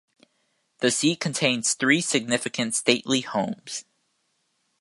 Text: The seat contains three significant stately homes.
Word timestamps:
The 0.79 0.89
seat 0.89 1.19
contains 1.19 1.75
three 1.75 2.01
significant 2.01 2.73
stately 2.73 3.21
homes. 3.21 3.85